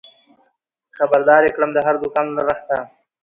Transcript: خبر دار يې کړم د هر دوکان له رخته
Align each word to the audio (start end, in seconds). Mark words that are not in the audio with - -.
خبر 0.97 1.21
دار 1.27 1.41
يې 1.45 1.51
کړم 1.55 1.71
د 1.73 1.79
هر 1.85 1.95
دوکان 2.03 2.27
له 2.37 2.41
رخته 2.49 2.77